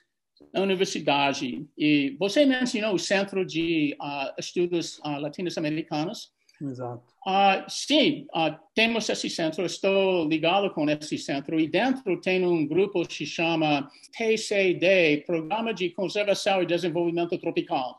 na 0.52 0.60
universidade. 0.60 1.66
E 1.76 2.16
você 2.18 2.44
mencionou 2.44 2.94
o 2.94 2.98
Centro 2.98 3.44
de 3.44 3.96
Estudos 4.38 5.00
Latinos-Americanos. 5.02 6.32
Exato. 6.60 7.02
Uh, 7.26 7.64
sim, 7.68 8.26
uh, 8.34 8.54
temos 8.74 9.08
esse 9.08 9.30
centro, 9.30 9.64
estou 9.64 10.28
ligado 10.28 10.70
com 10.70 10.88
esse 10.88 11.18
centro 11.18 11.58
e 11.58 11.66
dentro 11.66 12.20
tem 12.20 12.44
um 12.44 12.66
grupo 12.66 13.06
que 13.06 13.14
se 13.14 13.26
chama 13.26 13.90
TCD, 14.16 15.24
Programa 15.26 15.72
de 15.72 15.90
Conservação 15.90 16.62
e 16.62 16.66
Desenvolvimento 16.66 17.38
Tropical. 17.38 17.98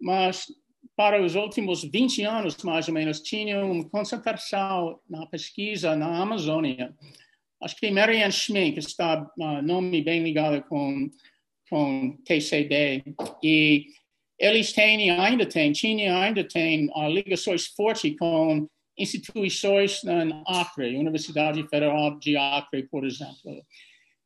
Mas 0.00 0.46
para 1.02 1.20
os 1.20 1.34
últimos 1.34 1.82
20 1.82 2.22
anos, 2.22 2.56
mais 2.62 2.86
ou 2.86 2.94
menos, 2.94 3.20
tinha 3.20 3.64
uma 3.64 3.82
concentração 3.88 5.00
na 5.10 5.26
pesquisa 5.26 5.96
na 5.96 6.22
Amazônia. 6.22 6.94
Acho 7.60 7.74
que 7.74 7.90
Marianne 7.90 8.30
Schmink 8.32 8.78
está 8.78 9.28
uh, 9.36 9.62
nome 9.62 10.00
bem 10.00 10.22
ligado 10.22 10.62
com, 10.68 11.10
com 11.68 12.16
TCD. 12.24 13.02
E 13.42 13.86
eles 14.38 14.72
têm 14.72 15.10
ainda 15.10 15.44
têm, 15.44 15.72
tinha 15.72 16.16
ainda 16.16 16.44
tem 16.44 16.88
uh, 16.90 17.08
ligações 17.08 17.66
fortes 17.66 18.16
com 18.16 18.68
instituições 18.96 20.04
na 20.04 20.40
Acre, 20.46 20.96
Universidade 20.96 21.66
Federal 21.66 22.16
de 22.20 22.36
Acre, 22.36 22.84
por 22.84 23.04
exemplo. 23.04 23.66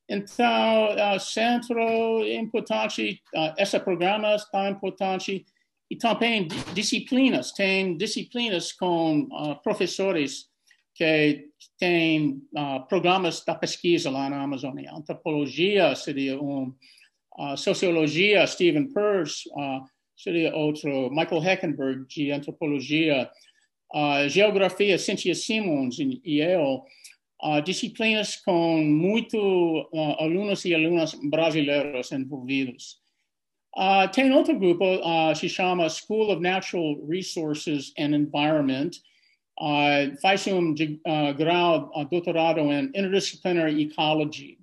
Então, 0.06 0.90
uh, 0.95 1.18
centro 1.18 1.80
é 2.23 2.35
importante, 2.35 3.23
uh, 3.35 3.54
esse 3.56 3.80
programa 3.80 4.35
está 4.35 4.68
importante 4.68 5.42
e 5.90 5.97
também 5.97 6.49
disciplinas, 6.75 7.52
tem 7.52 7.97
disciplinas 7.97 8.73
com 8.73 9.21
uh, 9.23 9.57
professores 9.62 10.49
que 10.95 11.49
têm 11.78 12.43
uh, 12.57 12.87
programas 12.88 13.45
da 13.45 13.55
pesquisa 13.55 14.11
lá 14.11 14.28
na 14.28 14.43
Amazônia. 14.43 14.93
Antropologia 14.93 15.95
seria 15.95 16.40
um, 16.40 16.75
uh, 17.38 17.57
sociologia, 17.57 18.47
Stephen 18.47 18.93
Peirce, 18.93 19.49
seria 20.16 20.57
outro, 20.57 21.11
Michael 21.11 21.45
Heckenberg, 21.45 22.07
de 22.09 22.33
antropologia, 22.33 23.31
geografia, 24.28 24.99
Cynthia 24.99 25.35
Simmons 25.35 25.99
e 26.00 26.40
uh, 26.57 27.62
disciplinas 27.62 28.37
com 28.37 28.83
muito 28.83 29.88
alunos 30.19 30.64
e 30.64 30.75
alunas 30.75 31.14
brasileiros 31.14 32.11
envolvidos. 32.12 32.99
Uh, 33.76 34.11
tem 34.11 34.30
grupo, 34.59 34.85
uh, 34.85 35.35
se 35.37 35.50
chama 35.50 35.88
School 35.90 36.30
of 36.30 36.40
Natural 36.40 36.97
Resources 37.06 37.92
and 37.99 38.14
Environment. 38.14 38.90
Uh, 39.61 40.16
faz 40.23 40.47
um 40.47 40.73
uh, 40.73 41.35
grau, 41.37 41.90
uh, 41.95 42.04
doutorado 42.06 42.61
em 42.61 42.85
Interdisciplinary 42.87 43.83
Ecology. 43.83 44.59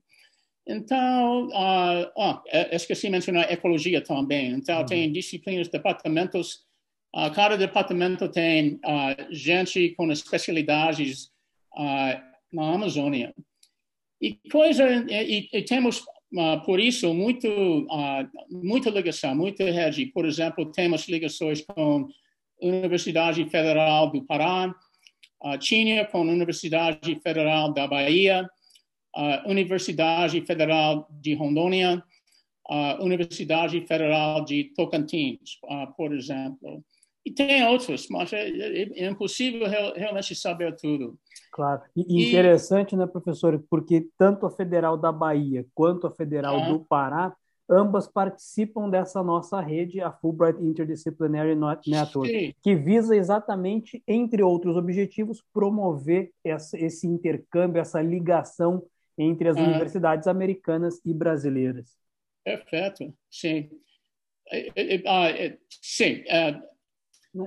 Então, 0.68 1.48
uh, 1.48 2.12
oh, 2.16 2.40
esqueci 2.72 3.08
de 3.08 3.12
mencionar 3.12 3.52
ecologia 3.52 4.02
também. 4.02 4.52
Então, 4.52 4.80
uhum. 4.80 4.86
tem 4.86 5.12
disciplinas, 5.12 5.68
departamentos. 5.68 6.66
Uh, 7.16 7.30
cada 7.36 7.56
departamento 7.56 8.28
tem 8.30 8.80
uh, 8.86 9.28
gente 9.32 9.90
com 9.90 10.12
especialidades 10.12 11.32
na 12.52 12.74
Amazônia. 12.74 13.34
E 14.22 14.40
coisa, 14.50 14.86
e, 15.10 15.50
e 15.52 15.62
temos 15.64 16.04
por 16.66 16.80
isso 16.80 17.14
muito, 17.14 17.48
muita 18.50 18.90
ligação, 18.90 19.36
muita 19.36 19.64
rede. 19.66 20.08
Por 20.08 20.26
exemplo, 20.26 20.72
temos 20.72 21.08
ligações 21.08 21.62
com 21.62 22.08
a 22.62 22.66
Universidade 22.66 23.48
Federal 23.50 24.12
do 24.12 24.24
Pará, 24.24 24.74
a 25.44 25.60
China 25.60 26.06
com 26.06 26.20
a 26.20 26.22
Universidade 26.22 27.20
Federal 27.22 27.74
da 27.74 27.86
Bahia, 27.86 28.50
a 29.16 29.44
Universidade 29.48 30.42
Federal 30.42 31.08
de 31.12 31.34
Rondônia, 31.36 32.04
a 32.68 33.04
Universidade 33.04 33.86
Federal 33.86 34.44
de 34.44 34.72
Tocantins, 34.76 35.60
uh, 35.66 35.94
por 35.96 36.16
exemplo. 36.16 36.84
E 37.26 37.32
tem 37.32 37.66
outros, 37.66 38.08
mas 38.10 38.34
é, 38.34 38.50
é, 38.50 39.04
é 39.04 39.10
impossível 39.10 39.68
realmente 39.96 40.36
saber 40.36 40.76
tudo. 40.76 41.18
Claro. 41.54 41.84
E, 41.96 42.02
e, 42.02 42.30
interessante, 42.30 42.96
né, 42.96 43.06
professor, 43.06 43.64
porque 43.70 44.08
tanto 44.18 44.48
a 44.48 44.50
Federal 44.50 44.98
da 44.98 45.12
Bahia 45.12 45.64
quanto 45.76 46.08
a 46.08 46.12
Federal 46.12 46.58
-huh. 46.58 46.68
do 46.70 46.80
Pará, 46.80 47.32
ambas 47.70 48.08
participam 48.08 48.90
dessa 48.90 49.24
nossa 49.24 49.62
rede, 49.62 50.02
a 50.02 50.12
Fulbright 50.12 50.60
Interdisciplinary 50.62 51.56
Network, 51.56 52.28
Sim. 52.28 52.54
que 52.62 52.76
visa 52.76 53.16
exatamente, 53.16 54.04
entre 54.08 54.42
outros 54.42 54.76
objetivos, 54.76 55.44
promover 55.54 56.32
essa, 56.44 56.78
esse 56.78 57.08
intercâmbio, 57.08 57.80
essa 57.80 58.02
ligação 58.02 58.84
entre 59.16 59.48
as 59.48 59.56
universidades 59.56 60.28
americanas 60.28 61.00
e 61.06 61.14
brasileiras. 61.14 61.96
Perfeito, 62.44 63.14
sim. 63.30 63.70
Uh, 64.52 65.58
sim, 65.82 66.24
uh, 66.24 66.73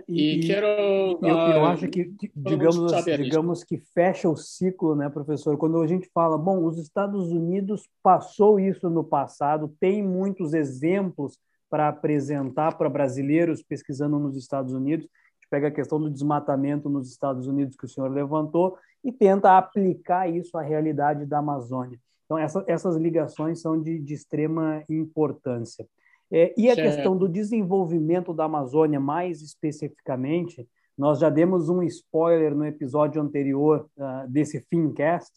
e, 0.08 0.40
e 0.40 0.46
quero. 0.46 0.66
Eu, 0.66 1.18
eu, 1.22 1.64
ah, 1.64 1.72
acho 1.72 1.88
que, 1.88 2.12
digamos, 2.34 2.92
digamos 3.04 3.64
que 3.64 3.78
fecha 3.78 4.28
o 4.28 4.36
ciclo, 4.36 4.96
né, 4.96 5.08
professor? 5.08 5.56
Quando 5.56 5.80
a 5.80 5.86
gente 5.86 6.10
fala, 6.12 6.36
bom, 6.36 6.64
os 6.64 6.78
Estados 6.78 7.30
Unidos 7.30 7.88
passou 8.02 8.58
isso 8.58 8.90
no 8.90 9.04
passado, 9.04 9.72
tem 9.78 10.02
muitos 10.02 10.54
exemplos 10.54 11.38
para 11.70 11.88
apresentar 11.88 12.76
para 12.76 12.88
brasileiros 12.88 13.62
pesquisando 13.62 14.18
nos 14.18 14.36
Estados 14.36 14.72
Unidos. 14.72 15.06
A 15.06 15.34
gente 15.36 15.50
pega 15.50 15.68
a 15.68 15.72
questão 15.72 16.00
do 16.00 16.10
desmatamento 16.10 16.88
nos 16.88 17.10
Estados 17.10 17.46
Unidos 17.46 17.76
que 17.76 17.84
o 17.84 17.88
senhor 17.88 18.10
levantou 18.10 18.76
e 19.04 19.12
tenta 19.12 19.56
aplicar 19.56 20.28
isso 20.28 20.58
à 20.58 20.62
realidade 20.62 21.24
da 21.26 21.38
Amazônia. 21.38 21.98
Então, 22.24 22.36
essa, 22.36 22.64
essas 22.66 22.96
ligações 22.96 23.60
são 23.60 23.80
de, 23.80 24.00
de 24.00 24.14
extrema 24.14 24.82
importância. 24.88 25.86
É, 26.30 26.52
e 26.56 26.68
a 26.68 26.74
certo. 26.74 26.88
questão 26.88 27.16
do 27.16 27.28
desenvolvimento 27.28 28.34
da 28.34 28.44
Amazônia, 28.44 28.98
mais 28.98 29.42
especificamente, 29.42 30.68
nós 30.96 31.18
já 31.18 31.28
demos 31.28 31.68
um 31.68 31.82
spoiler 31.82 32.54
no 32.54 32.66
episódio 32.66 33.20
anterior 33.20 33.88
uh, 33.96 34.28
desse 34.28 34.60
Fincast, 34.60 35.32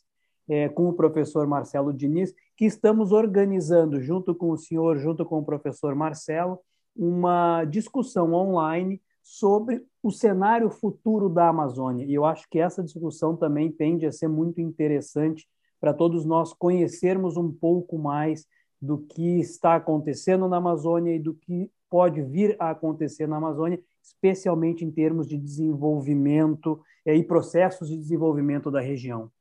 é, 0.47 0.67
com 0.67 0.89
o 0.89 0.93
professor 0.93 1.45
Marcelo 1.45 1.93
Diniz, 1.93 2.33
que 2.57 2.65
estamos 2.65 3.11
organizando, 3.11 4.01
junto 4.01 4.33
com 4.33 4.51
o 4.51 4.57
senhor, 4.57 4.97
junto 4.97 5.23
com 5.25 5.39
o 5.39 5.45
professor 5.45 5.93
Marcelo, 5.93 6.59
uma 6.95 7.63
discussão 7.65 8.33
online 8.33 8.99
sobre 9.21 9.85
o 10.01 10.09
cenário 10.09 10.71
futuro 10.71 11.29
da 11.29 11.49
Amazônia. 11.49 12.05
E 12.05 12.13
eu 12.13 12.25
acho 12.25 12.47
que 12.49 12.59
essa 12.59 12.81
discussão 12.81 13.35
também 13.35 13.71
tende 13.71 14.07
a 14.07 14.11
ser 14.11 14.27
muito 14.27 14.59
interessante 14.59 15.47
para 15.79 15.93
todos 15.93 16.25
nós 16.25 16.51
conhecermos 16.51 17.37
um 17.37 17.51
pouco 17.51 17.97
mais 17.97 18.47
do 18.81 18.99
que 18.99 19.39
está 19.39 19.75
acontecendo 19.75 20.47
na 20.47 20.57
Amazônia 20.57 21.15
e 21.15 21.19
do 21.19 21.33
que 21.33 21.69
pode 21.89 22.21
vir 22.21 22.55
a 22.59 22.69
acontecer 22.69 23.27
na 23.27 23.37
Amazônia, 23.37 23.81
especialmente 24.01 24.85
em 24.85 24.91
termos 24.91 25.27
de 25.27 25.37
desenvolvimento 25.37 26.81
eh, 27.05 27.15
e 27.15 27.23
processos 27.23 27.89
de 27.89 27.97
desenvolvimento 27.97 28.69
da 28.69 28.79
região. 28.79 29.31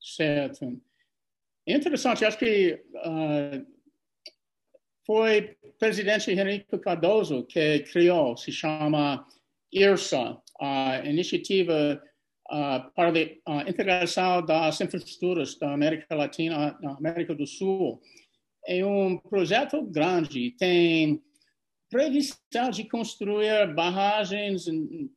Certo. 0.00 0.80
Interessante, 1.66 2.24
acho 2.24 2.38
que 2.38 2.84
uh, 2.96 3.66
foi 5.06 5.56
o 5.62 5.72
presidente 5.78 6.30
Henrique 6.30 6.78
Cardoso 6.78 7.44
que 7.44 7.80
criou, 7.80 8.36
se 8.36 8.52
chama 8.52 9.26
IRSA, 9.72 10.38
a 10.60 10.98
Iniciativa 11.06 12.02
uh, 12.50 12.90
para 12.94 13.12
a 13.46 13.68
Integração 13.68 14.44
das 14.44 14.80
Infraestruturas 14.80 15.58
da 15.58 15.72
América 15.72 16.14
Latina 16.14 16.78
na 16.82 16.96
América 16.96 17.34
do 17.34 17.46
Sul 17.46 18.00
é 18.66 18.84
um 18.84 19.16
projeto 19.18 19.82
grande, 19.82 20.52
tem 20.58 21.22
previsão 21.90 22.70
de 22.72 22.84
construir 22.84 23.72
barragens 23.74 24.66
em 24.66 25.10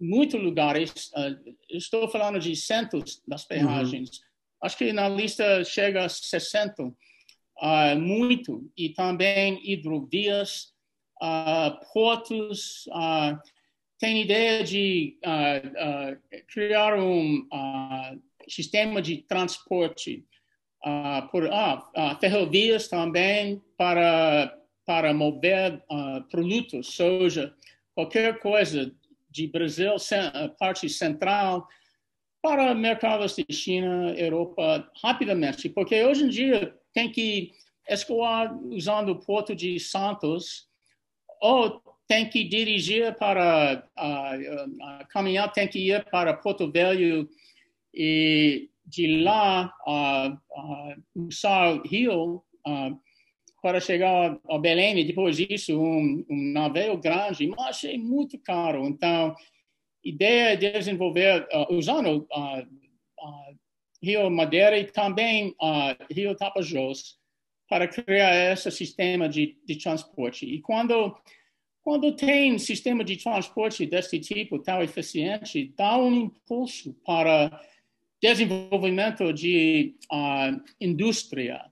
muitos 0.00 0.40
lugares. 0.40 1.10
Uh, 1.14 1.56
estou 1.68 2.08
falando 2.08 2.38
de 2.38 2.54
centos 2.56 3.22
das 3.26 3.44
barragens. 3.44 4.08
Uhum. 4.08 4.24
Acho 4.62 4.78
que 4.78 4.92
na 4.92 5.08
lista 5.08 5.64
chega 5.64 6.04
a 6.04 6.08
60. 6.08 6.84
Uh, 6.84 6.94
ah, 7.60 7.94
muito. 7.94 8.70
E 8.76 8.90
também 8.90 9.60
hidrovias, 9.62 10.72
uh, 11.22 11.92
portos. 11.92 12.88
tem 13.98 14.22
ideia 14.22 14.64
de 14.64 15.18
criar 16.48 16.98
um 16.98 17.46
sistema 18.48 19.00
de 19.00 19.18
transporte 19.18 20.24
uh, 20.84 21.28
por 21.28 21.44
uh, 21.44 22.18
ferrovias 22.20 22.88
também 22.88 23.62
para, 23.76 24.56
para 24.86 25.12
mover 25.14 25.82
produtos, 26.30 26.94
soja, 26.94 27.54
qualquer 27.94 28.38
coisa 28.38 28.92
de 29.30 29.46
Brasil, 29.46 29.94
parte 30.58 30.88
central, 30.88 31.66
para 32.42 32.74
mercados 32.74 33.36
de 33.36 33.46
China, 33.54 34.12
Europa, 34.16 34.90
rapidamente, 35.02 35.68
porque 35.68 36.04
hoje 36.04 36.24
em 36.24 36.28
dia 36.28 36.76
tem 36.92 37.10
que 37.10 37.52
escoar 37.88 38.56
usando 38.64 39.10
o 39.10 39.18
porto 39.20 39.54
de 39.54 39.78
Santos, 39.78 40.68
ou 41.40 41.82
tem 42.06 42.28
que 42.28 42.44
dirigir 42.44 43.14
para, 43.14 43.88
uh, 43.98 45.08
caminhar, 45.08 45.52
tem 45.52 45.66
que 45.66 45.78
ir 45.78 46.04
para 46.10 46.34
Porto 46.34 46.70
Velho 46.70 47.28
e 47.94 48.68
de 48.84 49.22
lá 49.22 49.72
uh, 49.86 51.02
usar 51.14 51.80
rio 51.84 52.42
para 53.62 53.80
chegar 53.80 54.38
a 54.50 54.58
Belém 54.58 54.98
e 54.98 55.04
depois 55.04 55.36
disso 55.36 55.80
um, 55.80 56.24
um 56.28 56.52
navio 56.52 56.98
grande, 56.98 57.46
mas 57.46 57.60
achei 57.60 57.96
muito 57.96 58.36
caro. 58.38 58.84
Então, 58.86 59.34
ideia 60.04 60.56
de 60.56 60.72
desenvolver, 60.72 61.46
uh, 61.52 61.72
usando 61.72 62.26
uh, 62.30 62.60
uh, 62.60 63.58
Rio 64.02 64.28
Madeira 64.30 64.76
e 64.76 64.84
também 64.84 65.54
Rio 66.10 66.34
Tapajós 66.34 67.16
para 67.68 67.86
criar 67.86 68.52
esse 68.52 68.68
sistema 68.70 69.28
de, 69.28 69.56
de 69.64 69.76
transporte. 69.76 70.44
E 70.44 70.60
quando 70.60 71.16
quando 71.82 72.14
tem 72.14 72.58
sistema 72.58 73.02
de 73.02 73.16
transporte 73.16 73.84
desse 73.86 74.20
tipo 74.20 74.58
tão 74.60 74.80
eficiente, 74.82 75.72
dá 75.76 75.98
um 75.98 76.14
impulso 76.14 76.94
para 77.04 77.60
desenvolvimento 78.22 79.32
de 79.32 79.96
uh, 80.12 80.62
indústria. 80.80 81.64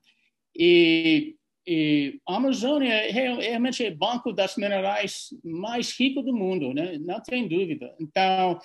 E, 0.57 1.37
e 1.65 2.19
a 2.27 2.37
Amazônia 2.37 2.93
é 2.93 3.11
realmente 3.11 3.87
é 3.87 3.91
o 3.91 3.97
banco 3.97 4.33
das 4.33 4.57
minerais 4.57 5.29
mais 5.45 5.97
rico 5.97 6.23
do 6.23 6.35
mundo, 6.35 6.75
né? 6.75 6.99
não 6.99 7.23
tem 7.23 7.47
dúvida. 7.47 7.95
Então, 8.01 8.59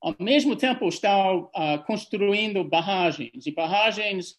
ao 0.00 0.14
mesmo 0.20 0.54
tempo, 0.54 0.86
está 0.86 1.34
uh, 1.34 1.50
construindo 1.84 2.62
barragens, 2.62 3.44
e 3.44 3.50
barragens 3.50 4.36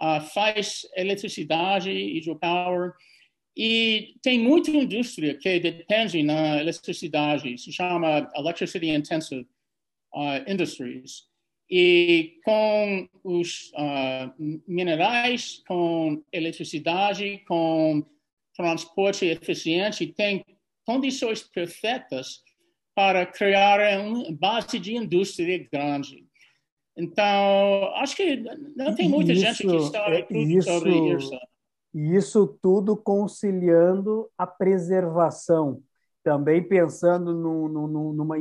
uh, 0.00 0.20
faz 0.32 0.82
eletricidade, 0.94 1.90
hydropower, 1.90 2.92
e 3.56 4.14
tem 4.22 4.38
muita 4.38 4.70
indústria 4.70 5.36
que 5.36 5.58
depende 5.58 6.22
na 6.22 6.60
eletricidade, 6.60 7.58
se 7.58 7.72
chama 7.72 8.30
Electricity 8.36 8.90
Intensive 8.90 9.48
uh, 10.14 10.48
Industries 10.48 11.27
e 11.70 12.40
com 12.44 13.08
os 13.22 13.70
uh, 13.74 14.62
minerais, 14.66 15.62
com 15.66 16.22
eletricidade, 16.32 17.44
com 17.46 18.04
transporte 18.56 19.26
eficiente, 19.26 20.06
tem 20.06 20.44
condições 20.86 21.42
perfeitas 21.42 22.42
para 22.94 23.26
criar 23.26 24.00
uma 24.00 24.32
base 24.32 24.78
de 24.78 24.96
indústria 24.96 25.68
grande. 25.70 26.26
Então, 26.96 27.94
acho 27.96 28.16
que 28.16 28.36
não 28.74 28.92
tem 28.94 29.08
muita 29.08 29.32
isso, 29.32 29.40
gente 29.40 29.62
que 29.64 29.76
está 29.76 30.10
isso, 30.30 30.68
sobre 30.68 31.14
isso. 31.14 31.30
Isso 31.94 32.58
tudo 32.60 32.96
conciliando 32.96 34.28
a 34.36 34.46
preservação, 34.46 35.80
também 36.24 36.60
pensando 36.60 37.32
no, 37.32 37.68
no, 37.68 38.12
numa 38.12 38.36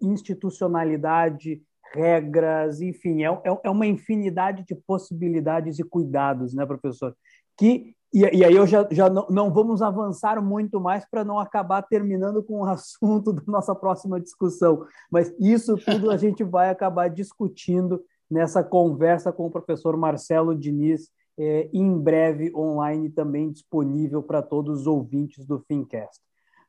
institucionalidade, 0.00 1.62
regras, 1.92 2.80
enfim, 2.80 3.24
é, 3.24 3.28
é, 3.28 3.60
é 3.64 3.70
uma 3.70 3.86
infinidade 3.86 4.64
de 4.64 4.74
possibilidades 4.74 5.78
e 5.78 5.84
cuidados, 5.84 6.54
né, 6.54 6.64
professor? 6.64 7.14
Que 7.56 7.94
e, 8.12 8.22
e, 8.38 8.44
aí 8.44 8.54
eu 8.54 8.66
já, 8.66 8.86
já 8.90 9.08
não, 9.08 9.26
não 9.30 9.52
vamos 9.52 9.80
avançar 9.80 10.42
muito 10.42 10.80
mais 10.80 11.08
para 11.08 11.24
não 11.24 11.38
acabar 11.38 11.82
terminando 11.82 12.42
com 12.42 12.60
o 12.60 12.64
assunto 12.66 13.32
da 13.32 13.42
nossa 13.46 13.74
próxima 13.74 14.20
discussão. 14.20 14.84
Mas 15.10 15.32
isso 15.38 15.76
tudo 15.76 16.10
a 16.10 16.16
gente 16.16 16.42
vai 16.42 16.70
acabar 16.70 17.08
discutindo 17.08 18.02
nessa 18.28 18.62
conversa 18.64 19.32
com 19.32 19.46
o 19.46 19.50
professor 19.50 19.96
Marcelo 19.96 20.56
Diniz, 20.56 21.08
é, 21.38 21.70
em 21.72 21.96
breve 21.98 22.52
online 22.54 23.08
também 23.10 23.50
disponível 23.50 24.22
para 24.22 24.42
todos 24.42 24.80
os 24.80 24.86
ouvintes 24.86 25.46
do 25.46 25.60
Fincast. 25.60 26.20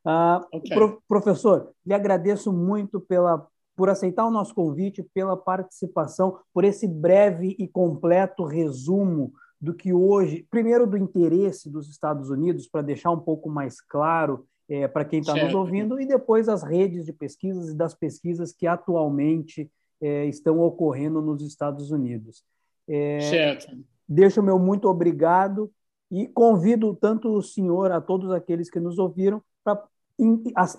Ah, 0.06 0.46
okay. 0.52 0.76
pro, 0.76 1.02
professor, 1.08 1.72
lhe 1.86 1.94
agradeço 1.94 2.52
muito 2.52 3.00
pela, 3.00 3.48
por 3.82 3.90
aceitar 3.90 4.28
o 4.28 4.30
nosso 4.30 4.54
convite, 4.54 5.02
pela 5.02 5.36
participação, 5.36 6.38
por 6.54 6.64
esse 6.64 6.88
breve 6.88 7.56
e 7.58 7.68
completo 7.68 8.44
resumo 8.44 9.34
do 9.60 9.74
que 9.74 9.92
hoje, 9.92 10.46
primeiro 10.52 10.86
do 10.86 10.96
interesse 10.96 11.68
dos 11.68 11.90
Estados 11.90 12.30
Unidos, 12.30 12.68
para 12.68 12.84
deixar 12.84 13.10
um 13.10 13.20
pouco 13.20 13.50
mais 13.50 13.82
claro 13.82 14.46
é, 14.70 14.88
para 14.88 15.04
quem 15.04 15.22
está 15.22 15.34
nos 15.34 15.56
ouvindo, 15.56 16.00
e 16.00 16.06
depois 16.06 16.48
as 16.48 16.62
redes 16.62 17.08
de 17.08 17.12
pesquisas 17.12 17.70
e 17.70 17.76
das 17.76 17.96
pesquisas 17.96 18.54
que 18.54 18.68
atualmente 18.68 19.68
é, 20.00 20.28
estão 20.28 20.60
ocorrendo 20.60 21.20
nos 21.20 21.42
Estados 21.42 21.90
Unidos. 21.90 22.44
É, 22.88 23.20
certo. 23.22 23.76
Deixo 24.08 24.42
o 24.42 24.44
meu 24.44 24.60
muito 24.60 24.88
obrigado 24.88 25.72
e 26.12 26.28
convido 26.28 26.96
tanto 26.96 27.36
o 27.36 27.42
senhor, 27.42 27.92
a 27.92 28.00
todos 28.00 28.32
aqueles 28.32 28.70
que 28.70 28.80
nos 28.80 29.00
ouviram, 29.00 29.42
para 29.64 29.84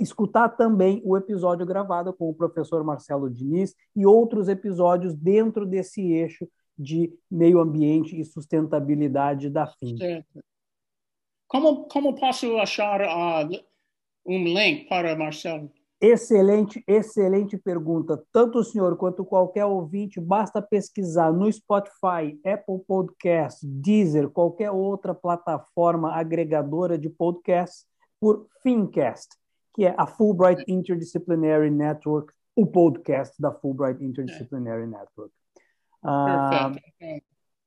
escutar 0.01 0.51
também 0.51 1.03
o 1.05 1.17
episódio 1.17 1.67
gravado 1.67 2.13
com 2.13 2.29
o 2.29 2.35
professor 2.35 2.85
Marcelo 2.85 3.31
Diniz 3.31 3.75
e 3.95 4.07
outros 4.07 4.49
episódios 4.49 5.15
dentro 5.15 5.67
desse 5.67 6.01
eixo 6.13 6.49
de 6.79 7.13
meio 7.31 7.61
ambiente 7.61 8.19
e 8.19 8.25
sustentabilidade 8.25 9.51
da 9.51 9.67
FIM. 9.67 9.97
Como, 11.47 11.87
como 11.89 12.15
posso 12.15 12.57
achar 12.57 13.01
uh, 13.03 13.65
um 14.27 14.45
link 14.45 14.89
para 14.89 15.15
Marcelo? 15.17 15.71
Excelente, 16.01 16.83
excelente 16.89 17.57
pergunta. 17.57 18.21
Tanto 18.33 18.59
o 18.59 18.65
senhor 18.65 18.97
quanto 18.97 19.25
qualquer 19.25 19.65
ouvinte, 19.67 20.21
basta 20.21 20.61
pesquisar 20.61 21.33
no 21.33 21.51
Spotify, 21.53 22.37
Apple 22.45 22.81
Podcasts, 22.89 23.63
Deezer, 23.63 24.29
qualquer 24.29 24.73
outra 24.73 25.15
plataforma 25.15 26.13
agregadora 26.13 26.99
de 26.99 27.09
podcasts 27.09 27.87
por 28.23 28.47
Fincast, 28.63 29.37
que 29.75 29.85
é 29.85 29.93
a 29.99 30.07
Fulbright 30.07 30.63
Interdisciplinary 30.69 31.73
Network, 31.73 32.33
o 32.55 32.65
podcast 32.65 33.35
da 33.43 33.51
Fulbright 33.51 34.05
Interdisciplinary 34.05 34.87
Network. 34.87 35.33
Ah, 36.05 36.71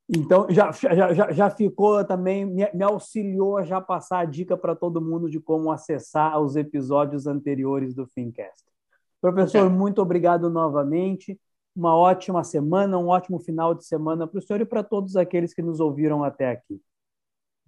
então, 0.08 0.46
já, 0.48 0.72
já, 0.72 1.30
já 1.30 1.50
ficou 1.50 2.02
também, 2.06 2.46
me, 2.46 2.66
me 2.72 2.82
auxiliou 2.82 3.58
a 3.58 3.64
já 3.64 3.82
passar 3.82 4.20
a 4.20 4.24
dica 4.24 4.56
para 4.56 4.74
todo 4.74 4.98
mundo 4.98 5.28
de 5.28 5.38
como 5.38 5.70
acessar 5.70 6.40
os 6.40 6.56
episódios 6.56 7.26
anteriores 7.26 7.92
do 7.92 8.06
Fincast. 8.06 8.64
Professor, 9.20 9.68
muito 9.68 10.00
obrigado 10.00 10.48
novamente. 10.48 11.38
Uma 11.76 11.94
ótima 11.94 12.42
semana, 12.42 12.96
um 12.96 13.08
ótimo 13.08 13.38
final 13.40 13.74
de 13.74 13.84
semana 13.84 14.26
para 14.26 14.38
o 14.38 14.42
senhor 14.42 14.62
e 14.62 14.64
para 14.64 14.82
todos 14.82 15.16
aqueles 15.16 15.52
que 15.52 15.60
nos 15.60 15.80
ouviram 15.80 16.24
até 16.24 16.50
aqui. 16.50 16.80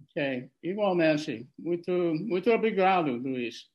Ok, 0.01 0.49
igualmente. 0.63 1.47
Muito, 1.57 1.91
muito 1.91 2.51
obrigado, 2.51 3.11
Luiz. 3.17 3.69